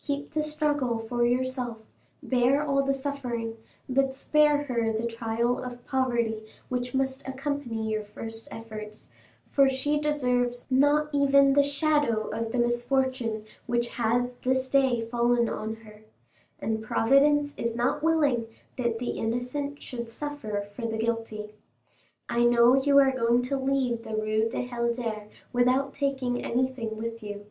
[0.00, 1.76] Keep the struggle for yourself,
[2.22, 8.02] bear all the suffering, but spare her the trial of poverty which must accompany your
[8.02, 9.10] first efforts;
[9.50, 15.50] for she deserves not even the shadow of the misfortune which has this day fallen
[15.50, 16.00] on her,
[16.60, 18.46] and Providence is not willing
[18.78, 21.54] that the innocent should suffer for the guilty.
[22.26, 27.22] I know you are going to leave the Rue du Helder without taking anything with
[27.22, 27.44] you.